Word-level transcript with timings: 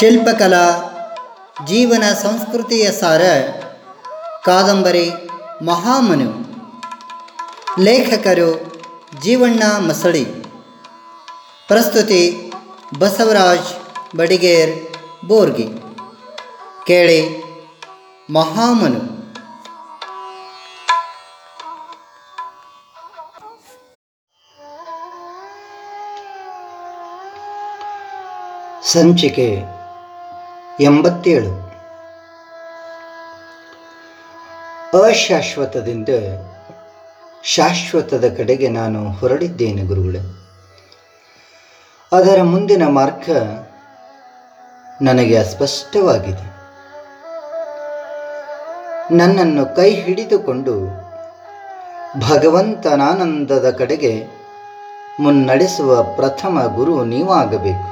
ಶಿಲ್ಪಕಲಾ, 0.00 0.66
ಜೀವನ 1.66 2.04
ಸಂಸ್ಕೃತಿಯ 2.12 2.92
ಸಾರ, 2.92 3.22
ಕಾದಂಬರಿ, 4.44 5.10
ಮಹಾಮನು, 5.62 6.30
ಲೇಖಕರು, 7.82 8.72
ಜೀವಣ್ಣ 9.20 9.62
ಮಸಳಿ, 9.78 10.24
ಪ್ರಸ್ತುತಿ 11.68 12.52
ಬಸವರಾಜ್ 12.98 13.70
ಬಡಿಗೇರ್, 14.16 14.96
ಬೋರ್ಗಿ, 15.28 15.68
ಕೇಳಿ 16.86 17.20
ಮಹಾಮನು. 18.30 19.20
ಸಂಚಿಕೆ 28.92 29.79
ಎಂಬತ್ತೇಳು. 30.80 31.70
ಅಶಾಶ್ವತದಿಂದ 35.04 36.08
ಶಾಶ್ವತದ 37.44 38.34
ಕಡೆಗೆ 38.36 38.68
ನಾನು 38.68 39.12
ಹೊರಡಿದ್ದೇನೆ 39.12 39.82
ಗುರುಗಳೇ. 39.82 40.18
ಅದರ 42.12 42.42
ಮುಂದಿನ 42.42 42.86
ಮಾರ್ಗ 42.86 43.30
ನನಗೆ 45.02 45.38
ಅಸ್ಪಷ್ಟವಾಗಿದೆ. 45.38 46.60
ನನ್ನನ್ನು 49.16 49.76
ಕೈ 49.76 49.94
ಹಿಡಿದುಕೊಂಡು 49.94 50.86
ಭಗವಂತನಾನಂದದ 52.30 53.70
ಕಡೆಗೆ 53.70 54.26
ಮುನ್ನಡೆಸುವ 55.20 56.02
ಪ್ರಥಮ 56.02 56.72
ಗುರು 56.74 57.04
ನೀವಾಗಬೇಕು. 57.04 57.90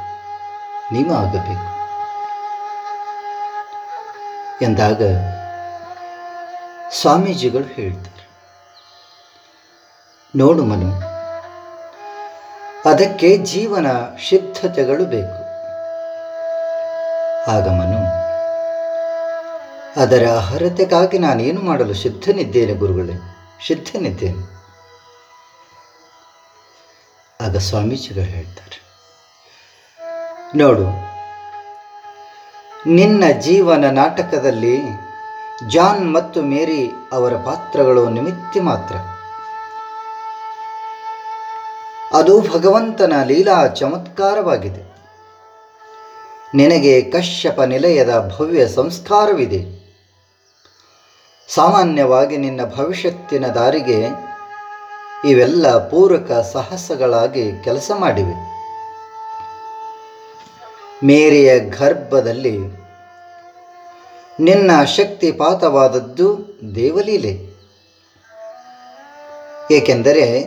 ನೀವು 0.95 1.15
ಆಗಬೇಕು 1.15 1.78
ಎಂದಾಗ 4.63 5.03
ಸ್ವಾಮೀಜಿಗಳು 6.93 7.67
ಹೇಳ್ತಾರೆ, 7.75 8.25
ನೋಡು 10.35 10.63
ಮನು, 10.71 10.89
ಅದಕ್ಕೆ 12.91 13.29
ಜೀವನ 13.53 13.87
ಸಿದ್ಧತೆಗಳು 14.29 15.05
ಬೇಕು. 15.15 15.43
ಆಗ 17.55 17.67
ಮನು, 17.79 18.01
ಅದರ 20.03 20.25
ಅರ್ಹತೆಗಾಗಿ 20.39 21.19
ನಾನೇನು 21.19 21.61
ಮಾಡಲು 21.61 21.95
ಸಿದ್ಧನಿದ್ದೇನೆ 22.03 22.75
ಗುರುಗಳೇ, 22.83 23.17
ಸಿದ್ಧನಿದ್ದೇನೆ. 23.67 24.43
ಆಗ 27.41 27.57
ಸ್ವಾಮೀಜಿಗಳು 27.69 28.29
ಹೇಳ್ತಾರೆ, 28.35 28.79
ನೋಡು 30.57 30.87
ನಿನ್ನ 32.87 33.25
ಜೀವನ 33.41 33.85
ನಾಟಕದಲ್ಲಿ 33.91 34.81
ಜಾನ್ 35.69 36.13
ಮತ್ತು 36.13 36.43
ಮೇರಿ 36.43 36.91
ಅವರ 37.13 37.35
ಪಾತ್ರಗಳು 37.35 38.09
ನಿಮಿತ್ತ 38.09 38.57
ಮಾತ್ರ. 38.63 38.97
ಅದು 42.17 42.41
ಭಗವಂತನ 42.41 43.13
ಲೀಲಾ 43.25 43.67
ಚಮತ್ಕಾರವಾಗಿದೆ. 43.67 44.97
ನಿನಗೆ 46.55 47.03
ಕಶ್ಯಪ 47.03 47.61
ನಿಲಯದ 47.61 48.35
ಭವ್ಯ 48.39 48.69
ಸಂಸ್ಕಾರವಿದೆ. 48.69 49.89
ಸಾಮಾನ್ಯವಾಗಿ 51.55 52.37
ನಿನ್ನ 52.37 52.61
ಭವಿಷ್ಯತ್ತಿನ 52.77 53.47
ದಾರಿಗೆ 53.47 54.07
ಇವೆಲ್ಲ 55.25 55.89
ಪೂರಕ 55.89 56.33
ಸಾಹಸಗಳಾಗಿ 56.33 57.53
ಕೆಲಸ 57.65 57.91
ಮಾಡಿವೆ. 57.99 58.58
ಮೇರಿಯ 61.05 61.59
ಗರ್ಭದಲ್ಲಿ. 61.59 62.59
ನಿನ್ನ 64.41 64.85
ಶಕ್ತಿಪಾತವಾದದ್ದು 64.85 66.59
ದೇವಲೀಲೆ. 66.75 67.59
ಏಕೆಂದರೆ 69.71 70.47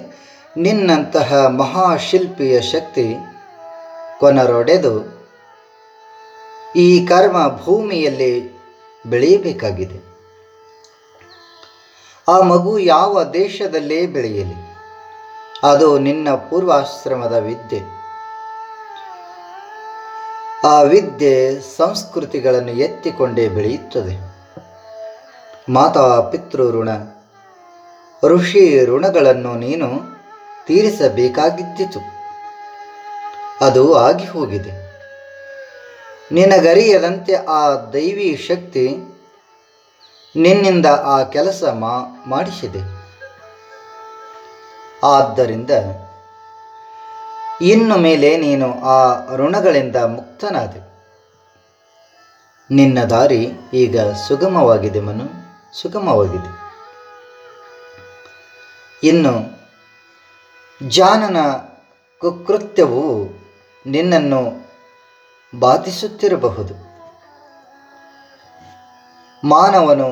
ನಿನ್ನಂತಹ 0.58 1.34
ಮಹಾಶಿಲ್ಪಿಯ 1.34 2.62
ಶಕ್ತಿ 2.62 3.16
ಕೊನರೊಡೆದು 4.20 5.22
ಈ 6.76 7.06
ಕರ್ಮ 7.06 7.58
ಭೂಮಿಯಲ್ಲಿ 7.64 8.60
ಬೆಳೆಯಬೇಕಾಗಿದೆ. 9.06 10.12
ಆ 12.28 12.40
ಮಗು 12.42 12.80
ಯಾವ 12.80 13.24
ದೇಶದಲ್ಲೇ 13.24 14.06
ಬೆಳೆಯಲಿ, 14.06 14.76
ಅದು 15.64 16.00
ನಿನ್ನ 16.00 16.30
ಪೂರ್ವಾಶ್ರಮದ 16.30 17.34
ವಿದ್ಯೆ. 17.34 18.01
ಆ 20.64 20.82
ವಿದ್ಯೆ 20.82 21.60
ಸಂಸ್ಕೃತಿಗಳನ್ನು 21.78 22.72
ಎತ್ತಿಕೊಂಡೇ 22.72 23.48
ಬೆಳೆಯುತ್ತದೆ. 23.48 24.32
ಮಾತಾ 25.70 26.22
ಪಿತೃ 26.22 26.72
ಋಣ, 26.72 26.90
ಋಷಿ 28.24 28.86
ಋಣಗಳನ್ನು 28.86 29.56
ನೀನು 29.56 29.88
ತೀರಿಸಬೇಕಾಗಿದ್ದಿತು. 30.68 32.00
ಅದು 33.66 33.96
ಆಗಿ 33.96 34.26
ಹೋಗಿದೆ. 34.26 34.82
ನಿನಗರಿಯದಂತೆ 36.32 37.36
ಆ 37.36 37.76
ದೈವಿ 37.76 38.46
ಶಕ್ತಿ 38.50 38.88
ನಿನ್ನಿಂದ 40.36 40.86
ಆ 40.86 41.24
ಕೆಲಸ 41.24 41.64
ಮಾಡಿಸಿದೆ. 42.26 43.02
ಆದ್ದರಿಂದ 45.04 45.70
ಇನ್ನು 47.62 47.98
ಮೇಲೆ 47.98 48.38
ನೀನು 48.38 48.82
ಆ 48.82 48.98
ಋಣಗಳಿಂದ 49.36 49.96
ಮುಕ್ತನಾದೆ 49.96 50.92
ನಿನ್ನ 52.72 53.04
ದಾರಿ 53.04 53.52
ಈಗ 53.74 54.00
ಸುಗಮವಾಗಿದೆ 54.00 55.00
ಮನು, 55.00 55.26
ಸುಗಮವಾಗಿದೆ. 55.82 56.50
ಇನ್ನು 59.08 59.34
ಜಾನನ 60.88 61.38
ಕುಕೃತ್ಯವು 62.20 63.04
ನಿನ್ನನ್ನು 63.86 64.70
ಬಾಧಿಸುತ್ತಿರಬಹುದು. 65.60 66.74
ಮಾನವನು 69.48 70.10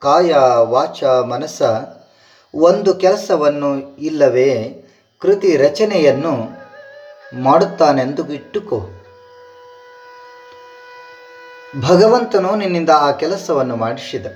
ಕಾಯ, 0.00 0.34
ವಾಚ, 0.62 1.04
ಮನಸ್ಸ, 1.04 1.62
ಒಂದು 2.54 2.94
ಕೆಲಸವನ್ನು 2.94 3.96
ಇಲ್ಲವೇ 3.96 4.50
ಕೃತಿ 5.20 5.56
ರಚನೆಯನ್ನು 5.56 6.65
ಮಾಡುತ್ತಾನೆಂದು 7.34 8.32
ಇಟ್ಟುಕೋ. 8.32 8.80
ಭಗವಂತನು 11.88 12.56
ನಿನ್ನಿಂದ 12.56 12.90
ಆ 12.90 13.10
ಕೆಲಸವನ್ನು 13.12 13.76
ಮಾಡಿಸಿದ. 13.76 14.26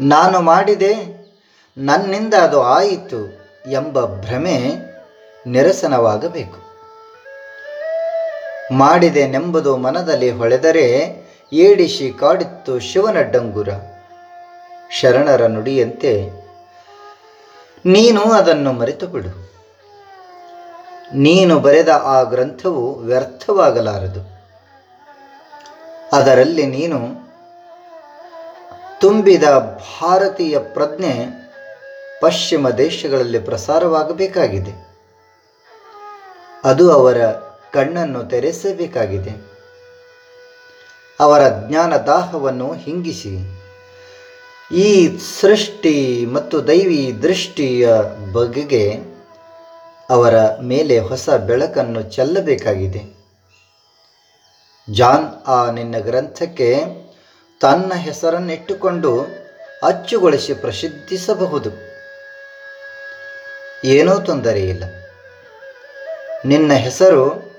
ನಾನು 0.00 0.40
ಮಾಡಿದೆ, 0.40 0.94
ನನ್ನಿಂದ 1.78 2.34
ಅದು 2.34 2.62
ಆಯಿತು 2.62 3.40
ಎಂಬ 3.70 4.04
ಭ್ರಮೆ 4.04 4.58
ನಿರಸನವಾಗಬೇಕು. 5.46 6.68
ಮಾಡಿದೆನೆಂಬುದು 8.72 9.76
ಮನದಲ್ಲಿ 9.76 10.30
ಹೊಳೆದರೆ 10.30 10.86
ಏಡಿಸಿ 11.52 12.12
ಕಾಡಿತ್ತು 12.12 12.78
ಶಿವನ 12.78 13.20
ಡಂಗುರ. 13.20 13.68
ಶರಣರ 14.90 15.46
ನುಡಿಯಂತೆ, 15.46 16.30
ನೀನು 17.84 18.20
ಅದನ್ನು 18.20 18.72
ಮರೆತು 18.72 19.06
ಬಿಡು 19.06 19.47
ನೀನು 21.14 21.60
ಬರೆದ 21.60 21.88
ಆ 21.88 22.22
ಗ್ರಂಥವು 22.22 22.94
ವ್ಯರ್ಥವಾಗಲಾರದು. 22.94 24.38
ಅದರಲ್ಲಿ 26.12 26.66
ನೀನು 26.66 27.28
ತುಂಬಿದ 29.00 29.44
ಭಾರತೀಯ 30.00 30.58
ಪ್ರಜ್ಞೆ 30.58 31.28
ಪಶ್ಚಿಮ 32.20 32.70
ದೇಶಗಳಲ್ಲಿ 32.70 33.38
ಪ್ರಸಾರವಾಗಬೇಕಾಗಿದೆ. 33.38 34.88
ಅದು 36.64 36.92
ಅವರ 36.92 37.26
ಕಣ್ಣನ್ನು 37.72 38.24
ತೆರೆಸಬೇಕಾಗಿದೆ. 38.24 39.58
ಅವರ 41.20 41.40
ಜ್ಞಾನ 41.68 41.96
ದಾಹವನ್ನು 41.96 42.72
ಹಿಂಗಿಸಿ. 42.72 43.60
ಈ 44.74 45.18
ಸೃಷ್ಟಿ 45.40 46.26
ಮತ್ತು 46.26 46.66
ದೈವಿ 46.66 47.22
ದೃಷ್ಟಿಯ 47.22 47.88
ಬಗೆಗೆ 48.32 49.17
ಅವರ 50.10 50.34
ಮೇಲೆ 50.62 50.98
ಹೊಸ 50.98 51.30
ಬೆಳಕನ್ನು 51.30 52.02
ಚೆಲ್ಲಬೇಕಾಗಿದೆ. 52.02 53.18
ಜಾನ್ 54.94 55.44
ಆ 55.46 55.70
ನಿನ್ನ 55.70 55.98
ಗ್ರಂಥಕ್ಕೆ 55.98 56.76
ತನ್ನ 57.60 57.94
ಹೆಸರನ್ನಿಟ್ಟುಕೊಂಡು 57.94 59.20
ಅಚ್ಚುಗೊಳಿಸಿ 59.82 60.54
ಪ್ರಸಿದ್ಧಿಸಬಹುದು. 60.54 61.70
ಏನೂ 63.84 64.18
ತೊಂದರೆಯಿಲ್ಲ 64.18 64.84
ನಿನ್ನ 66.44 66.72
ಹೆಸರು 66.72 67.52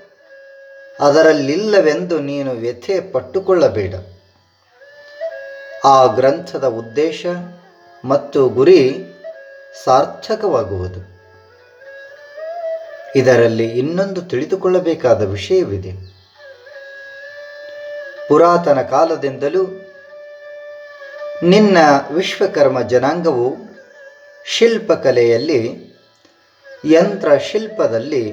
ಅದರಲ್ಲಿಲ್ಲವೆಂದು 1.00 2.18
ನೀನು 2.18 2.50
ವ್ಯಥೆ 2.50 3.00
ಪಟ್ಟುಕೊಳ್ಳಬೇಡ. 3.00 3.94
ಆ 5.84 6.06
ಗ್ರಂಥದ 6.06 6.64
ಉದ್ದೇಶ 6.64 7.26
ಮತ್ತು 8.04 8.48
ಗುರಿ 8.48 9.04
ಸಾರ್ಥಕವಾಗುವುದು. 9.84 11.19
ಇದರಲ್ಲಿ 13.16 13.64
ಇನ್ನೊಂದು 13.64 14.22
ತಿಳಿದುಕೊಳ್ಳಬೇಕಾದ 14.22 15.22
ವಿಷಯವಿದೆ. 15.22 15.92
ಪುರಾತನ 18.28 18.82
ಕಾಲದಿಂದಲೂ 18.82 19.64
ನಿನ್ನ 21.42 21.78
ವಿಶ್ವಕರ್ಮ 22.10 22.82
ಜನಾಂಗವು 22.82 23.56
ಶಿಲ್ಪಕಲೆಯಲ್ಲಿ 24.44 25.90
ಯಂತ್ರ 26.84 27.36
ಶಿಲ್ಪದಲ್ಲಿ 27.36 28.32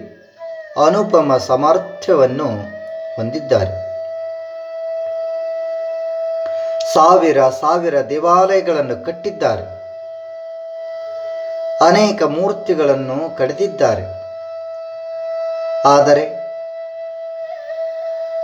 ಅನುಪಮ 0.85 1.37
ಸಾಮರ್ಥ್ಯವನ್ನು 1.37 2.47
ಹೊಂದಿದ್ದಾರೆ. 3.15 3.87
ಸಾವಿರ 6.93 7.37
ಸಾವಿರ 7.61 8.01
ದೇವಾಲಯಗಳನ್ನು 8.01 9.05
ಕಟ್ಟಿದ್ದಾರೆ. 9.05 9.77
ಅನೇಕ 11.85 12.23
ಮೂರ್ತಿಗಳನ್ನು 12.23 13.37
ಕಡಿದಿದ್ದಾರೆ. 13.37 14.26
ಆದರೆ 15.87 16.25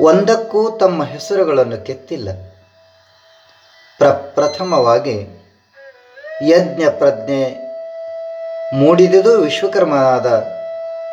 ಒಂದಕ್ಕೂ 0.04 0.78
ತಮ್ಮ 0.78 1.06
ಹೆಸರುಗಳನ್ನು 1.06 1.86
ಕೆತ್ತಿಲ್ಲ. 1.86 2.30
ಪ್ರಪ್ರಥಮವಾಗಿ 3.98 5.18
ಯಜ್ಞ 6.48 6.84
ಪ್ರಜ್ಞೆ 6.98 7.44
ಮೂಡಿದುದು 8.76 9.42
ವಿಶ್ವಕರ್ಮನಾದ 9.42 10.28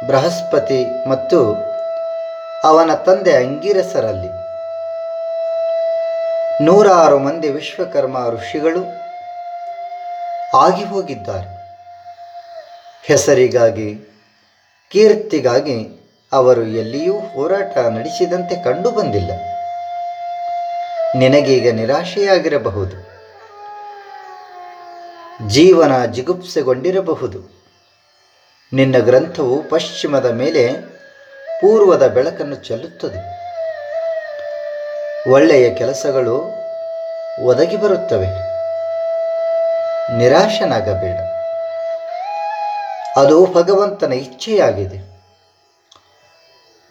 ಬೃಹಸ್ಪತಿ 0.06 1.08
ಮತ್ತು 1.08 1.38
ಅವನ 2.64 2.94
ತಂದೆ 2.94 3.32
ಅಂಗಿರಸರಲ್ಲಿ. 3.36 4.30
ನೂರಾರು 6.64 7.18
ಮಂದಿ 7.18 7.48
ವಿಶ್ವಕರ್ಮ 7.48 8.16
ಋಷಿಗಳು 8.30 8.82
ಆಗಿ 10.56 10.84
ಹೋಗಿದ್ದಾರೆ 10.84 11.48
ಹೆಸರಿಗಾಗಿ, 13.04 13.88
ಕೀರ್ತಿಗಾಗಿ 14.92 15.99
ಅವರು 16.32 16.62
ಎಲ್ಲಿಯೂ 16.62 17.20
ಹೋರಾಟ 17.20 17.78
ನಡೆಸಿದಂತೆ 17.78 18.64
ಕಂಡು 18.64 18.90
ಬಂದಿಲ್ಲ 18.90 19.30
ನಿನಗೀಗ 21.16 21.74
ನಿರಾಶೆಯಾಗಿರಬಹುದು. 21.74 23.10
ಜೀವನ 25.48 26.04
ಜಿಗುಪ್ಸೆಗೊಂಡಿರಬಹುದು. 26.04 27.64
ನಿನ್ನ 28.72 28.98
ಗ್ರಂಥವು 28.98 29.62
ಪಶ್ಚಿಮದ 29.62 30.26
ಮೇಲೆ 30.26 30.72
ಪೂರ್ವದ 31.60 32.06
ಬೆಳಕನ್ನು 32.06 32.54
ಚೆಲ್ಲುತ್ತದೆ. 32.54 33.40
ಒಳ್ಳೆಯ 35.30 35.74
ಕೆಲಸಗಳು 35.74 36.54
ಒದಗಿ 37.44 37.76
ಬರುತ್ತವೆ. 37.76 38.26
ನಿರಾಶನಾಗಬೇಡ. 40.18 41.20
ಅದು 43.16 43.46
ಭಗವಂತನ 43.46 44.12
ಇಚ್ಛೆಯಾಗಿದೆ. 44.12 45.09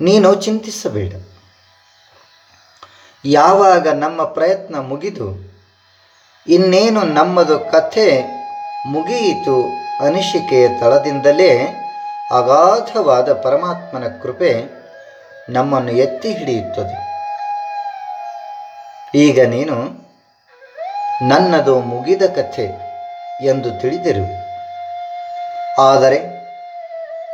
ನೀನು 0.02 0.36
ಚಿಂತಿಸಬೇಡ. 0.36 1.14
ಯಾವಾಗ 3.26 3.88
ನಮ್ಮ 3.88 4.24
ಪ್ರಯತ್ನ 4.24 4.80
ಮುಗಿದು, 4.80 5.54
ಇನ್ನೇನು 6.48 7.04
ನಮ್ಮದು 7.04 7.60
ಕಥೆ 7.60 8.24
ಮುಗಿಯಿತು 8.88 9.68
ಅನಿಸಿಕೆಯ 10.06 10.68
ತಳದಿಂದಲೇ, 10.80 11.58
ಅಗಾಧವಾದ 12.36 13.34
ಪರಮಾತ್ಮನ 13.34 14.08
ಕೃಪೆ 14.08 14.66
ನಮ್ಮನ್ನು 15.50 15.92
ಎತ್ತಿ 15.92 16.34
ಹಿಡಿಯುತ್ತದೆ. 16.34 17.10
ಈಗ 19.16 19.46
ನೀನು, 19.46 19.76
ನನ್ನದು 21.28 21.80
ಮುಗಿದ 21.80 22.22
ಕಥೆ 22.22 22.64
ಎಂದು 23.44 23.82
ತಿಳಿದಿರು. 23.82 24.26
ಆದರೆ, 25.82 26.40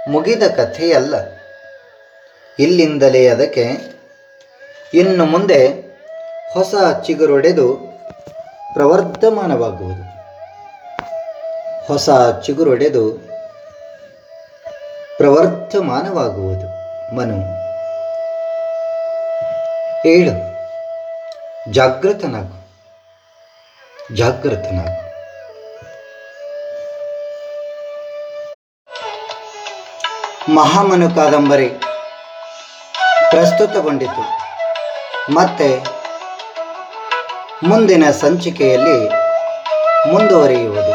ಮುಗಿದ 0.09 0.43
ಕಥೆಯಲ್ಲ. 0.43 1.34
ಇಲ್ಲಿಂದಲೇ 2.59 3.27
ಅದಕ್ಕೆ 3.27 3.63
ಇನ್ನು 4.93 5.25
ಮುಂದೆ 5.25 5.67
ಹೊಸ 6.53 6.73
ಚಿಗುರೊಡೆದು 7.05 7.75
ಪ್ರವರ್ಧಮಾನವಾಗುವುದು. 8.73 10.03
ಹೊಸ 11.87 12.09
ಚಿಗುರೊಡೆದು 12.43 13.11
ಪ್ರವರ್ಧಮಾನವಾಗುವುದು. 15.17 16.67
ಮನು 17.15 17.37
ಏಳು. 20.07 20.55
ಜಾಗೃತನಾಗು 21.73 22.57
ಜಾಗೃತನಾಗು 24.15 25.05
ಮಹಾಮನು 30.53 31.15
ಕಾದಂಬರಿ. 31.15 31.69
ಪ್ರಸ್ತುತಗೊಂಡಿತು. 33.35 34.23
ಮತ್ತೆ 35.33 35.83
ಮುಂದಿನ 37.63 38.11
ಸಂಚಿಕೆಯಲ್ಲಿ 38.11 39.09
ಮುಂದುವರಿಯುವುದು. 40.11 40.94